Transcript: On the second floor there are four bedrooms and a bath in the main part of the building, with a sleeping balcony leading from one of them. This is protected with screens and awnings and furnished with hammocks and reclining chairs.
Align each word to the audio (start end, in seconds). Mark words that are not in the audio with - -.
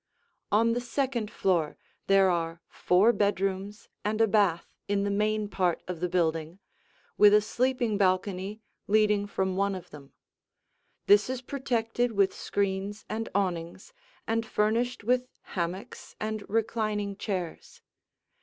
On 0.51 0.73
the 0.73 0.81
second 0.81 1.29
floor 1.29 1.77
there 2.07 2.31
are 2.31 2.59
four 2.67 3.13
bedrooms 3.13 3.87
and 4.03 4.19
a 4.19 4.27
bath 4.27 4.65
in 4.87 5.03
the 5.03 5.11
main 5.11 5.47
part 5.47 5.83
of 5.87 5.99
the 5.99 6.09
building, 6.09 6.57
with 7.19 7.35
a 7.35 7.39
sleeping 7.39 7.99
balcony 7.99 8.61
leading 8.87 9.27
from 9.27 9.55
one 9.55 9.75
of 9.75 9.91
them. 9.91 10.13
This 11.05 11.29
is 11.29 11.43
protected 11.43 12.13
with 12.13 12.33
screens 12.33 13.05
and 13.09 13.29
awnings 13.35 13.93
and 14.25 14.43
furnished 14.43 15.03
with 15.03 15.27
hammocks 15.43 16.15
and 16.19 16.49
reclining 16.49 17.15
chairs. 17.15 17.83